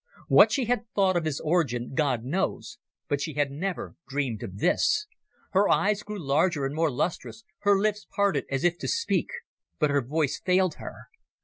[0.29, 4.57] What she had thought of his origin God knows, but she had never dreamed of
[4.57, 5.05] this.
[5.51, 9.29] Her eyes grew larger and more lustrous, her lips parted as if to speak,
[9.77, 11.05] but her voice failed her.